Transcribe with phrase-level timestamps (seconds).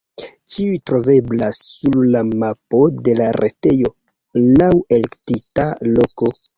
[0.53, 3.95] Ĉiuj troveblas sur la mapo de la retejo
[4.57, 6.37] laŭ elektita loko.